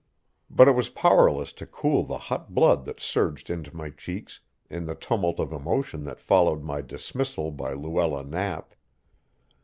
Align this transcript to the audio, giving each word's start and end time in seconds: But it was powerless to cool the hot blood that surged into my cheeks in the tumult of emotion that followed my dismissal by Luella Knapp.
But 0.49 0.67
it 0.67 0.71
was 0.71 0.89
powerless 0.89 1.53
to 1.53 1.67
cool 1.67 2.03
the 2.03 2.17
hot 2.17 2.55
blood 2.55 2.85
that 2.85 2.99
surged 2.99 3.51
into 3.51 3.75
my 3.75 3.91
cheeks 3.91 4.39
in 4.67 4.87
the 4.87 4.95
tumult 4.95 5.39
of 5.39 5.53
emotion 5.53 6.05
that 6.05 6.19
followed 6.19 6.63
my 6.63 6.81
dismissal 6.81 7.51
by 7.51 7.73
Luella 7.73 8.23
Knapp. 8.23 8.73